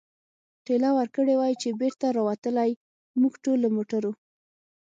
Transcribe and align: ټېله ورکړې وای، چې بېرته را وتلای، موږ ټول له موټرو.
ټېله 0.65 0.89
ورکړې 0.99 1.33
وای، 1.37 1.53
چې 1.61 1.77
بېرته 1.81 2.05
را 2.15 2.21
وتلای، 2.29 2.71
موږ 3.21 3.33
ټول 3.43 3.57
له 3.65 3.69
موټرو. 3.75 4.11